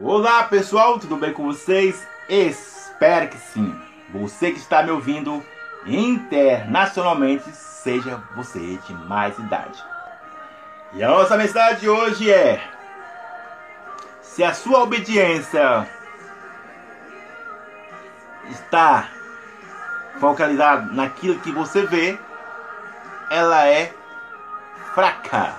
[0.00, 2.02] Olá pessoal, tudo bem com vocês?
[2.26, 3.78] Espero que sim.
[4.08, 5.44] Você que está me ouvindo
[5.84, 9.84] internacionalmente, seja você de mais idade.
[10.94, 12.66] E a nossa mensagem de hoje é:
[14.22, 15.86] se a sua obediência
[18.50, 19.10] está
[20.18, 22.18] focalizada naquilo que você vê,
[23.30, 23.92] ela é
[24.94, 25.54] fraca.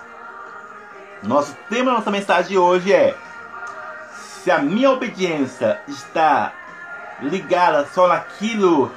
[1.21, 3.15] Nosso tema nossa mensagem de hoje é
[4.44, 6.51] se a minha obediência está
[7.21, 8.92] ligada só naquilo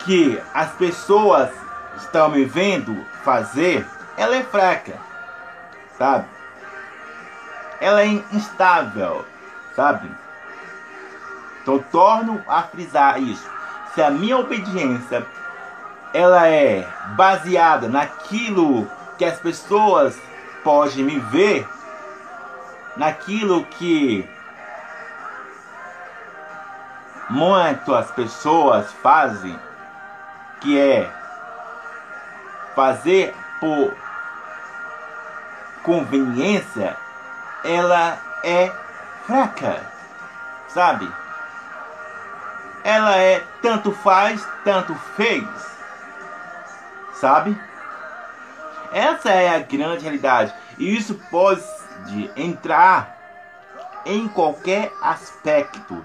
[0.00, 1.50] que as pessoas
[1.96, 3.86] estão me vendo fazer,
[4.16, 4.98] ela é fraca,
[5.96, 6.26] sabe?
[7.80, 9.24] Ela é instável,
[9.74, 10.10] sabe?
[11.62, 13.48] Então torno a frisar isso.
[13.94, 15.26] Se a minha obediência
[16.12, 20.20] ela é baseada naquilo que as pessoas
[20.62, 21.66] podem me ver,
[22.96, 24.28] naquilo que
[27.28, 29.58] muitas pessoas fazem,
[30.60, 31.10] que é
[32.74, 33.94] fazer por
[35.82, 36.96] conveniência,
[37.64, 38.72] ela é
[39.26, 39.82] fraca,
[40.68, 41.10] sabe?
[42.84, 45.46] Ela é tanto faz, tanto fez,
[47.14, 47.60] sabe?
[48.92, 51.62] Essa é a grande realidade e isso pode
[52.36, 53.16] entrar
[54.06, 56.02] em qualquer aspecto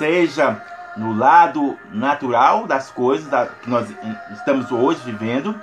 [0.00, 0.62] seja
[0.96, 3.86] no lado natural das coisas da, que nós
[4.32, 5.54] estamos hoje vivendo,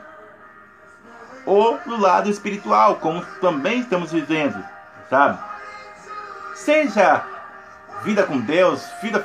[1.44, 4.64] ou no lado espiritual, como também estamos vivendo,
[5.10, 5.40] sabe?
[6.54, 7.24] Seja
[8.04, 9.20] vida com Deus, vida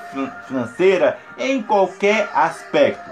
[0.49, 3.11] financeira, em qualquer aspecto.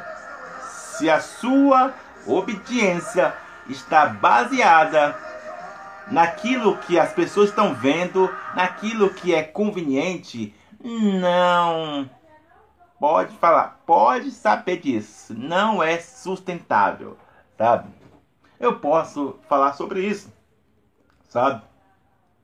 [0.62, 1.92] Se a sua
[2.26, 3.34] obediência
[3.68, 5.14] está baseada
[6.10, 12.08] naquilo que as pessoas estão vendo, naquilo que é conveniente, não.
[12.98, 15.34] Pode falar, pode saber disso.
[15.34, 17.16] Não é sustentável,
[17.56, 17.88] sabe?
[18.58, 20.30] Eu posso falar sobre isso,
[21.28, 21.62] sabe?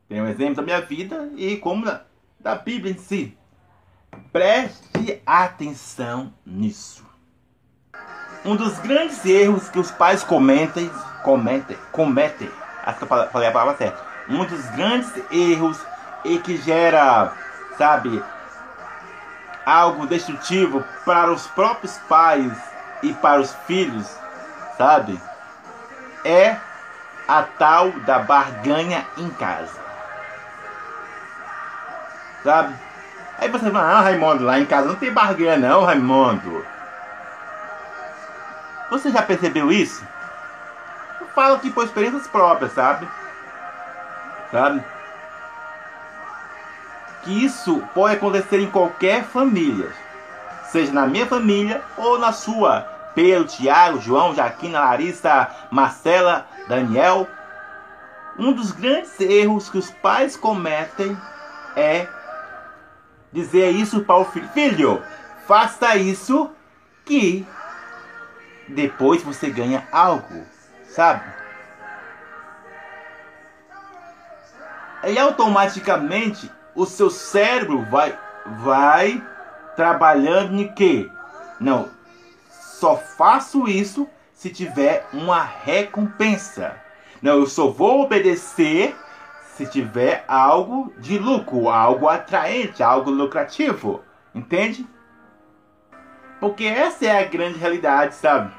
[0.08, 2.04] Tem um exemplo da minha vida e como da,
[2.40, 3.36] da Bíblia em si.
[4.32, 7.04] Preste atenção nisso.
[8.44, 10.90] Um dos grandes erros que os pais cometem,
[11.22, 12.48] cometem, cometem,
[12.84, 14.06] acho que eu falei a palavra certa.
[14.28, 15.78] Um dos grandes erros
[16.24, 17.36] e que gera
[17.76, 18.22] sabe,
[19.64, 22.52] algo destrutivo para os próprios pais
[23.02, 24.06] e para os filhos,
[24.78, 25.20] sabe?
[26.24, 26.56] É
[27.26, 29.78] a tal da barganha em casa.
[32.44, 32.74] Sabe?
[33.38, 36.64] Aí você fala, ah, Raimundo, lá em casa não tem barganha não, Raimundo.
[38.88, 40.06] Você já percebeu isso?
[41.20, 43.08] Eu falo aqui por experiências próprias, sabe?
[44.52, 44.82] Sabe?
[47.26, 49.90] Que isso pode acontecer em qualquer família,
[50.70, 52.82] seja na minha família ou na sua.
[53.16, 57.26] Pedro, Tiago, João, Jaquina, Larissa, Marcela, Daniel.
[58.38, 61.16] Um dos grandes erros que os pais cometem
[61.74, 62.06] é
[63.32, 65.02] dizer isso para o filho: Filho,
[65.46, 66.50] faça isso
[67.04, 67.46] que
[68.68, 70.44] depois você ganha algo,
[70.88, 71.24] sabe?
[75.04, 78.16] E automaticamente o seu cérebro vai
[78.58, 79.20] vai
[79.74, 81.10] trabalhando em que?
[81.58, 81.88] Não,
[82.50, 86.76] só faço isso se tiver uma recompensa.
[87.20, 88.94] Não, eu só vou obedecer
[89.54, 94.02] se tiver algo de lucro, algo atraente, algo lucrativo.
[94.34, 94.86] Entende?
[96.38, 98.52] Porque essa é a grande realidade, sabe?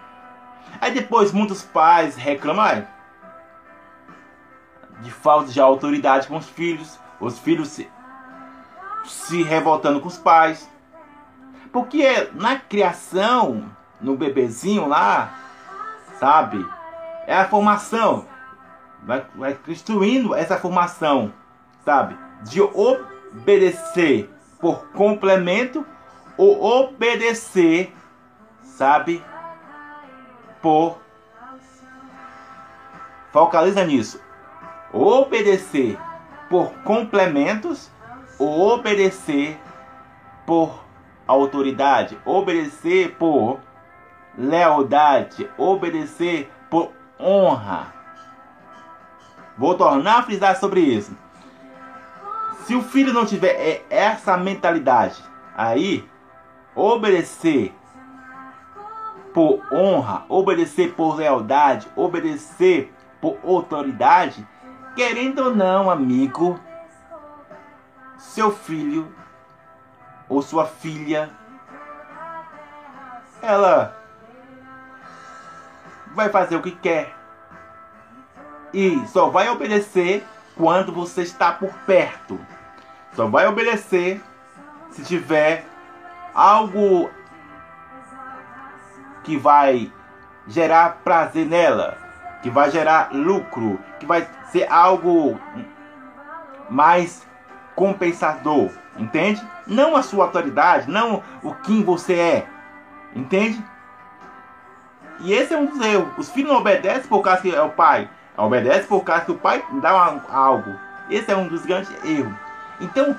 [0.82, 2.86] Aí depois muitos pais reclamam
[5.02, 7.00] de falta de autoridade com os filhos.
[7.20, 7.80] Os filhos
[9.06, 10.70] se revoltando com os pais.
[11.72, 13.70] Porque na criação,
[14.00, 15.34] no bebezinho lá,
[16.20, 16.66] sabe?
[17.26, 18.26] É a formação.
[19.04, 21.34] Vai, vai construindo essa formação,
[21.86, 22.18] sabe?
[22.44, 24.30] De obedecer
[24.60, 25.86] por complemento
[26.38, 27.94] ou obedecer,
[28.62, 29.24] sabe?
[30.62, 31.00] Por.
[33.32, 34.22] Focaliza nisso.
[34.92, 35.98] Obedecer
[36.50, 37.92] por complementos
[38.40, 39.60] obedecer
[40.46, 40.84] por
[41.28, 43.60] autoridade, obedecer por
[44.38, 47.94] lealdade, obedecer por honra.
[49.58, 51.18] Vou tornar a frisar sobre isso.
[52.66, 55.24] Se o filho não tiver essa mentalidade,
[55.56, 56.08] aí
[56.76, 57.74] obedecer
[59.34, 64.46] por honra, obedecer por lealdade, obedecer por autoridade,
[64.96, 66.60] querendo ou não, amigo,
[68.18, 69.14] seu filho
[70.28, 71.30] ou sua filha,
[73.42, 73.96] ela
[76.14, 77.16] vai fazer o que quer
[78.74, 80.26] e só vai obedecer
[80.56, 82.40] quando você está por perto.
[83.14, 84.22] Só vai obedecer
[84.92, 85.66] se tiver
[86.34, 87.10] algo
[89.24, 89.92] que vai
[90.48, 91.98] gerar prazer nela,
[92.42, 95.40] que vai gerar lucro, que vai ser algo
[96.70, 97.26] mais
[97.78, 99.40] compensador, entende?
[99.68, 102.48] Não a sua autoridade, não o quem você é,
[103.16, 103.64] entende?
[105.20, 106.10] E esse é um dos erros.
[106.18, 109.38] Os filhos não obedecem por causa que é o pai, obedecem por causa que o
[109.38, 109.92] pai dá
[110.28, 110.76] algo.
[111.08, 112.34] Esse é um dos grandes erros.
[112.82, 113.16] Então,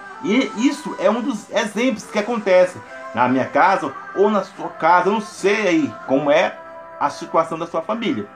[0.57, 2.81] isso é um dos exemplos que acontece
[3.15, 5.09] na minha casa ou na sua casa.
[5.09, 6.57] Não sei aí como é
[6.99, 8.27] a situação da sua família.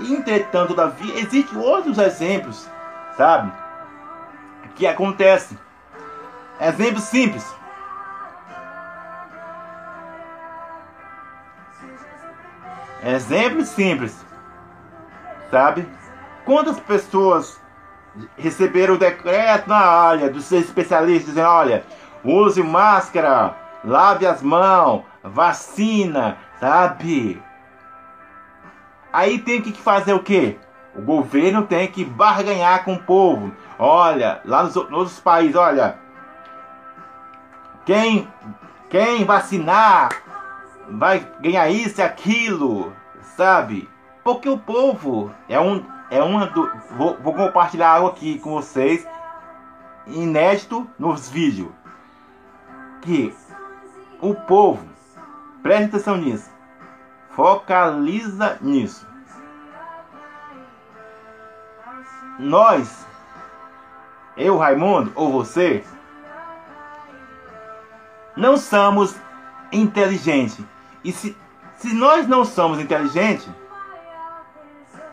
[0.00, 2.66] Entretanto, todavia, existem outros exemplos,
[3.16, 3.52] sabe?
[4.74, 5.58] Que acontecem.
[6.60, 7.54] Exemplos simples.
[13.04, 14.24] Exemplos simples.
[15.50, 15.86] Sabe?
[16.44, 17.60] Quantas pessoas
[18.36, 21.84] receberam o decreto na área dos especialistas dizendo, olha,
[22.24, 27.42] use máscara, lave as mãos, vacina, sabe?
[29.12, 30.58] Aí tem que fazer o quê?
[30.94, 33.52] O governo tem que barganhar com o povo.
[33.84, 35.98] Olha, lá nos, nos outros países, olha,
[37.84, 38.32] quem,
[38.88, 40.22] quem vacinar
[40.88, 42.92] vai ganhar isso e aquilo,
[43.36, 43.90] sabe?
[44.22, 49.04] Porque o povo é um é uma do vou, vou compartilhar algo aqui com vocês
[50.06, 51.72] inédito nos vídeos
[53.00, 53.34] que
[54.20, 54.86] o povo
[55.60, 56.48] preste atenção nisso
[57.30, 59.08] focaliza nisso
[62.38, 63.10] nós
[64.36, 65.84] eu Raimundo ou você
[68.36, 69.14] não somos
[69.70, 70.58] inteligentes.
[71.04, 71.36] E se,
[71.76, 73.48] se nós não somos inteligentes,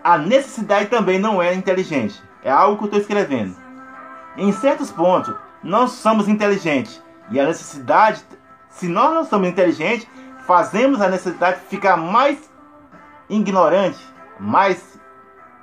[0.04, 2.22] a necessidade também não é inteligente.
[2.44, 3.56] É algo que eu estou escrevendo.
[4.38, 7.02] Em certos pontos, nós somos inteligentes.
[7.30, 8.24] E a necessidade,
[8.70, 10.08] se nós não somos inteligentes,
[10.46, 12.50] fazemos a necessidade ficar mais
[13.30, 14.00] ignorante,
[14.40, 15.00] mais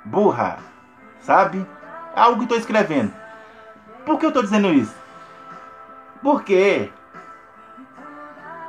[0.05, 0.59] burra.
[1.21, 1.65] Sabe?
[2.15, 3.11] É algo que estou escrevendo.
[4.07, 4.95] Por que eu estou dizendo isso?
[6.23, 6.89] Porque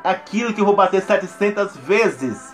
[0.02, 2.52] aquilo que eu vou bater 700 vezes.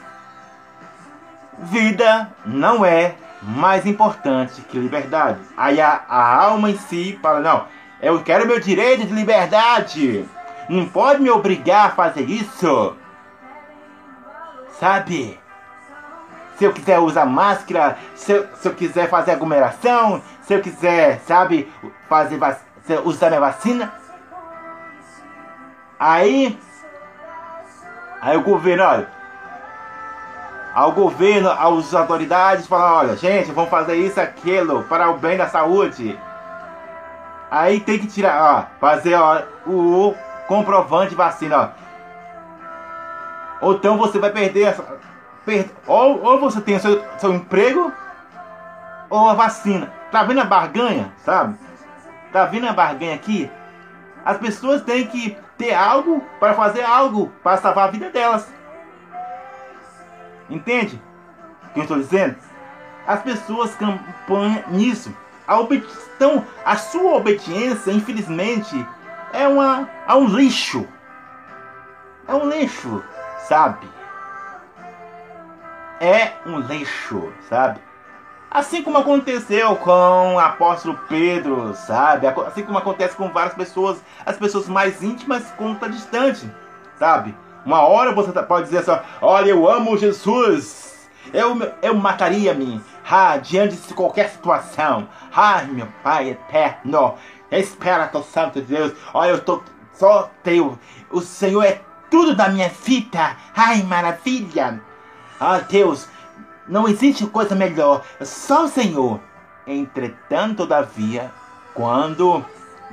[1.59, 5.41] Vida não é mais importante que liberdade.
[5.57, 7.65] Aí a, a alma em si fala: não,
[8.03, 10.29] eu quero meu direito de liberdade.
[10.69, 12.95] Não pode me obrigar a fazer isso.
[14.79, 15.41] Sabe?
[16.59, 21.21] Se eu quiser usar máscara, se eu, se eu quiser fazer aglomeração, se eu quiser,
[21.21, 21.73] sabe,
[22.09, 22.37] fazer
[23.05, 23.93] usar minha vacina.
[25.99, 26.59] Aí
[28.25, 29.07] Aí o governo, olha.
[30.75, 35.47] Ao governo, às autoridades, falam, olha, gente, vamos fazer isso, aquilo, para o bem da
[35.47, 36.19] saúde.
[37.51, 40.15] Aí tem que tirar, ó, fazer ó, o
[40.49, 41.75] comprovante de vacina,
[43.61, 43.67] ó.
[43.67, 44.75] Ou então você vai perder,
[45.45, 47.93] per, ou, ou você tem seu, seu emprego,
[49.11, 49.93] ou a vacina.
[50.11, 51.59] Tá vendo a barganha, sabe?
[52.35, 53.49] Tá vendo a barganha aqui?
[54.25, 58.53] As pessoas têm que ter algo para fazer algo para salvar a vida delas.
[60.51, 61.01] Entende
[61.63, 62.35] o que eu estou dizendo?
[63.07, 65.17] As pessoas campanham nisso.
[65.47, 65.61] A
[66.17, 68.85] então, a sua obediência, infelizmente,
[69.33, 70.89] é, uma, é um lixo.
[72.27, 73.01] É um lixo,
[73.47, 73.89] sabe?
[76.01, 77.79] É um lixo, sabe?
[78.55, 82.29] Assim como aconteceu com o apóstolo Pedro, sabe?
[82.29, 86.49] Assim como acontece com várias pessoas, as pessoas mais íntimas contra distante,
[86.97, 87.35] sabe?
[87.67, 92.81] Uma hora você tá, pode dizer assim, olha, eu amo Jesus, eu, eu mataria-me
[93.11, 95.09] ah, diante de qualquer situação.
[95.35, 97.17] Ai, meu Pai eterno,
[97.51, 100.79] Espírito Santo de Deus, olha, eu tô só teu,
[101.11, 104.81] o Senhor é tudo da minha vida, ai, maravilha.
[105.41, 106.09] Ah, Deus,
[106.67, 109.21] não existe coisa melhor, só o Senhor.
[109.67, 111.31] Entretanto, todavia,
[111.75, 112.45] quando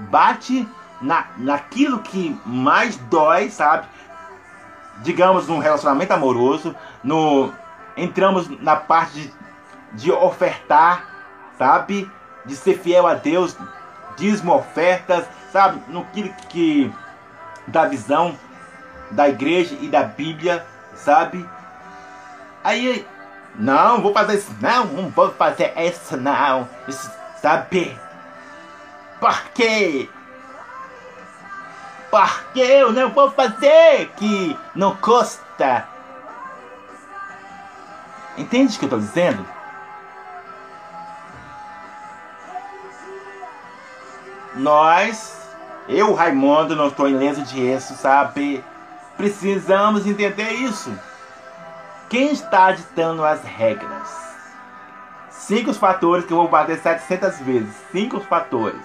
[0.09, 0.67] bate
[1.01, 3.87] na, naquilo que mais dói, sabe?
[5.03, 7.51] Digamos, num relacionamento amoroso, no
[7.97, 9.33] entramos na parte de,
[9.93, 11.05] de ofertar,
[11.57, 12.09] sabe?
[12.45, 13.55] De ser fiel a Deus,
[14.17, 15.81] dízimo, ofertas, sabe?
[15.87, 16.93] No que, que
[17.67, 18.37] da visão
[19.11, 21.47] da igreja e da Bíblia, sabe?
[22.63, 23.05] Aí
[23.55, 26.67] não, vou fazer isso não, não vou fazer isso não.
[26.87, 27.97] Isso, sabe?
[29.19, 30.09] Porque
[32.11, 35.87] porque eu não vou fazer que não custa.
[38.37, 39.45] Entende o que eu estou dizendo?
[44.55, 45.49] Nós,
[45.87, 48.63] eu, Raimundo, não estou em lenço de gesso, sabe?
[49.15, 50.91] Precisamos entender isso.
[52.11, 54.35] Quem está ditando as regras?
[55.29, 57.73] Cinco fatores que eu vou bater 700 vezes.
[57.89, 58.81] Cinco fatores.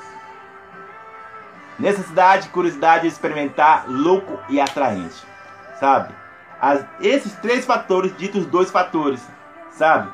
[1.77, 5.27] Necessidade, curiosidade de experimentar, louco e atraente.
[5.81, 6.15] Sabe?
[6.61, 9.27] As, esses três fatores ditos dois fatores.
[9.73, 10.09] Sabe?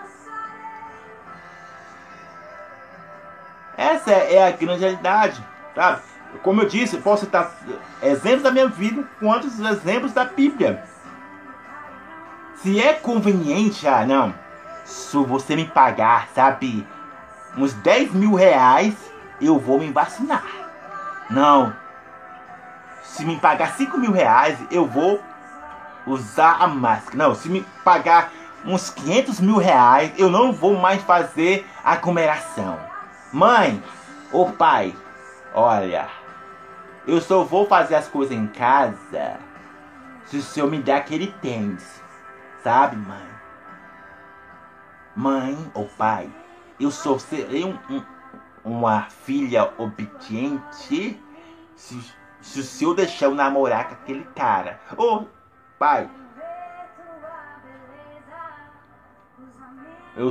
[3.77, 5.45] Essa é a grande realidade.
[5.75, 6.01] Sabe?
[6.43, 7.55] Como eu disse, posso citar
[8.03, 10.91] exemplos da minha vida quanto exemplos da Bíblia.
[12.63, 14.33] Se é conveniente, ah, não.
[14.85, 16.87] Se você me pagar, sabe,
[17.57, 18.95] uns 10 mil reais,
[19.41, 20.45] eu vou me vacinar.
[21.29, 21.75] Não.
[23.03, 25.21] Se me pagar 5 mil reais, eu vou
[26.07, 27.17] usar a máscara.
[27.17, 28.31] Não, se me pagar
[28.65, 32.79] uns 500 mil reais, eu não vou mais fazer aglomeração.
[33.33, 33.83] Mãe
[34.31, 34.95] ou pai,
[35.53, 36.07] olha,
[37.09, 39.37] eu só vou fazer as coisas em casa
[40.27, 42.01] se o senhor me der aquele tênis.
[42.63, 43.29] Sabe, mãe?
[45.17, 46.33] Mãe ou pai,
[46.79, 48.03] eu sou serei um, um,
[48.65, 51.21] uma filha obediente
[51.75, 54.81] se, se o senhor deixar eu namorar com aquele cara.
[54.97, 55.25] Ô,
[55.79, 56.09] pai,
[60.17, 60.31] eu,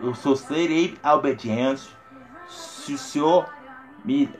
[0.00, 1.94] eu sou serei obediente
[2.48, 3.52] se o senhor
[4.02, 4.32] me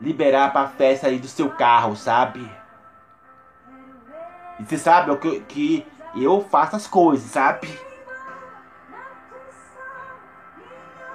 [0.00, 2.50] liberar pra festa aí do seu carro, sabe?
[4.58, 7.80] E você sabe o que, que eu faço as coisas, sabe?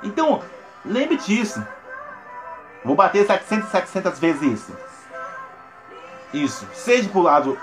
[0.03, 0.41] Então,
[0.83, 1.65] lembre disso.
[2.83, 4.77] Vou bater 700, 700 vezes isso.
[6.33, 6.67] Isso.
[6.73, 7.57] Seja pro lado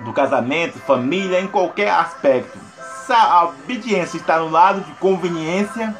[0.00, 2.58] do casamento, família, em qualquer aspecto.
[3.06, 5.94] Se a obediência está no lado de conveniência,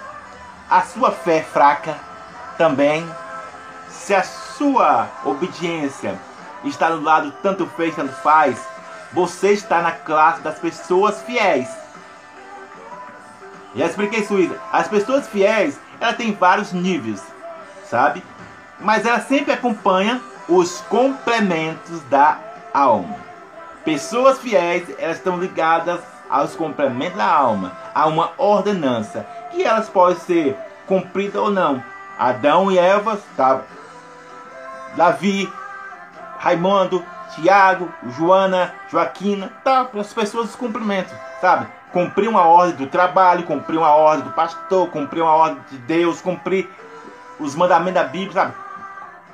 [0.69, 1.97] a sua fé é fraca
[2.57, 3.09] também.
[3.89, 6.19] Se a sua obediência
[6.65, 8.65] está no lado tanto fez, tanto faz,
[9.12, 11.69] você está na classe das pessoas fiéis.
[13.75, 14.57] Já expliquei isso.
[14.73, 17.23] As pessoas fiéis, ela tem vários níveis,
[17.88, 18.23] sabe?
[18.81, 22.38] Mas ela sempre acompanha os complementos da
[22.73, 23.17] alma.
[23.85, 30.19] Pessoas fiéis, elas estão ligadas aos complementos da alma, a uma ordenança, que elas podem
[30.21, 31.83] ser cumpridas ou não.
[32.19, 33.62] Adão e Eva, tá?
[34.97, 35.50] Davi,
[36.38, 39.89] Raimundo, Tiago, Joana, Joaquina, tá?
[39.99, 41.67] As pessoas cumprimentam, sabe?
[41.93, 46.21] Cumprir uma ordem do trabalho, cumprir uma ordem do pastor, cumprir uma ordem de Deus,
[46.21, 46.69] cumprir
[47.39, 48.55] os mandamentos da Bíblia, sabe?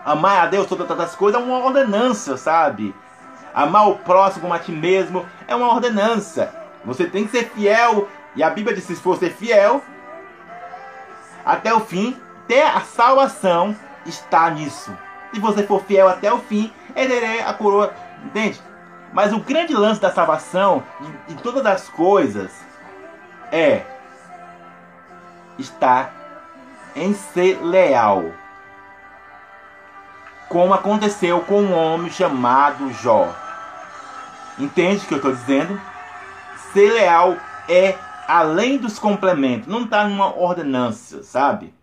[0.05, 2.95] Amar a Deus, todas as coisas é uma ordenança, sabe?
[3.55, 6.55] Amar o próximo como a ti mesmo é uma ordenança.
[6.85, 9.83] Você tem que ser fiel, e a Bíblia diz: se for ser fiel,
[11.45, 13.75] até o fim, ter a salvação
[14.05, 14.97] está nisso.
[15.33, 17.93] Se você for fiel até o fim, herderei a coroa.
[18.25, 18.61] Entende?
[19.12, 22.50] Mas o grande lance da salvação, de, de todas as coisas,
[23.53, 23.83] é
[25.59, 26.12] estar
[26.95, 28.25] em ser leal.
[30.49, 33.35] Como aconteceu com um homem chamado Jó.
[34.59, 35.81] Entende o que eu estou dizendo?
[36.73, 37.37] Ser leal
[37.69, 39.69] é além dos complementos.
[39.69, 41.75] Não está numa ordenança, sabe?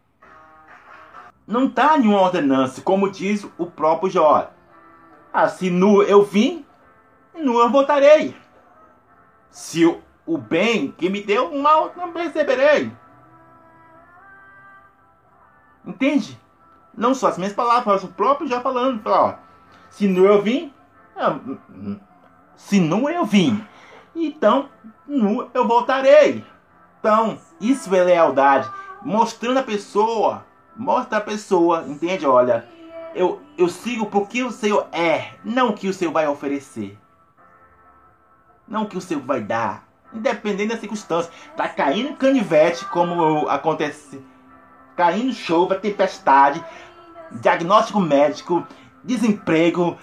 [1.45, 4.49] Não está em uma ordenança, como diz o próprio Jó.
[5.33, 6.63] Ah, se nu eu vim,
[7.33, 8.35] nu eu voltarei.
[9.49, 12.91] Se o, o bem que me deu, o mal não receberei.
[15.83, 16.39] Entende?
[16.95, 19.01] Não só as minhas palavras, o próprio já falando.
[19.05, 19.33] Ó,
[19.89, 20.71] se nu eu vim,
[22.55, 23.65] se nu eu vim,
[24.15, 24.69] então
[25.07, 26.45] nu eu voltarei.
[26.99, 28.71] Então, isso é lealdade.
[29.01, 32.25] Mostrando a pessoa, mostra a pessoa, entende?
[32.25, 32.65] Olha,
[33.15, 36.97] eu, eu sigo porque o Senhor é, não o que o Senhor vai oferecer.
[38.67, 39.87] Não o que o Senhor vai dar.
[40.13, 41.31] Independente da circunstância.
[41.55, 44.23] Tá caindo canivete, como acontece.
[44.95, 46.63] Caindo chuva, tempestade,
[47.31, 48.65] diagnóstico médico,
[49.03, 49.97] desemprego,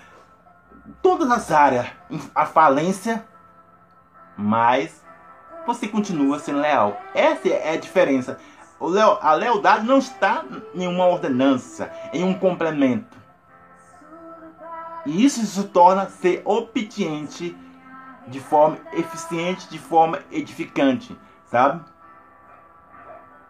[1.01, 1.89] todas as áreas,
[2.35, 3.25] a falência,
[4.37, 5.05] mas
[5.67, 7.01] você continua sendo leal.
[7.15, 8.39] Essa é a diferença
[9.21, 10.45] a lealdade não está
[10.75, 13.19] em uma ordenança, em um complemento.
[15.05, 17.57] E isso se torna ser obediente
[18.27, 21.83] de forma eficiente, de forma edificante, sabe?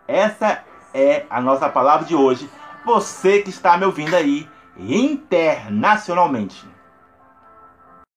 [0.07, 2.51] Essa é a nossa palavra de hoje.
[2.85, 6.70] Você que está me ouvindo aí, internacionalmente.